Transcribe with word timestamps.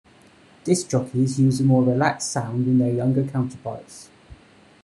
Disc 0.63 0.89
jockeys 0.89 1.39
use 1.39 1.59
a 1.59 1.63
more 1.63 1.83
relaxed 1.83 2.31
sound 2.31 2.65
than 2.65 2.79
their 2.79 2.91
younger 2.91 3.23
counterparts. 3.23 4.09